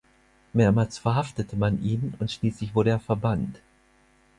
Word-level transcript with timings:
Mehrmals 0.53 0.97
verhaftete 0.97 1.55
man 1.55 1.83
ihn 1.83 2.15
und 2.17 2.31
schließlich 2.31 2.73
wurde 2.73 2.89
er 2.89 2.99
verbannt. 2.99 3.59